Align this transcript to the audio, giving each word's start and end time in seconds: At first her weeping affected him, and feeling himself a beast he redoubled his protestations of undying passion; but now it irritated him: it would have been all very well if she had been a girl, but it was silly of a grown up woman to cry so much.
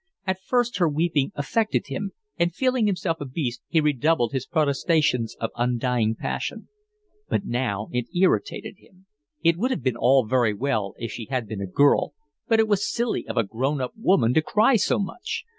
At 0.25 0.41
first 0.41 0.77
her 0.77 0.89
weeping 0.89 1.31
affected 1.35 1.85
him, 1.85 2.13
and 2.35 2.55
feeling 2.55 2.87
himself 2.87 3.21
a 3.21 3.25
beast 3.25 3.61
he 3.67 3.79
redoubled 3.79 4.31
his 4.31 4.47
protestations 4.47 5.35
of 5.39 5.51
undying 5.55 6.15
passion; 6.15 6.69
but 7.29 7.45
now 7.45 7.87
it 7.91 8.07
irritated 8.11 8.77
him: 8.79 9.05
it 9.43 9.57
would 9.57 9.69
have 9.69 9.83
been 9.83 9.95
all 9.97 10.25
very 10.25 10.55
well 10.55 10.95
if 10.97 11.11
she 11.11 11.25
had 11.25 11.47
been 11.47 11.61
a 11.61 11.67
girl, 11.67 12.15
but 12.47 12.59
it 12.59 12.67
was 12.67 12.91
silly 12.91 13.27
of 13.27 13.37
a 13.37 13.43
grown 13.43 13.79
up 13.79 13.93
woman 13.95 14.33
to 14.33 14.41
cry 14.41 14.75
so 14.75 14.97
much. 14.97 15.45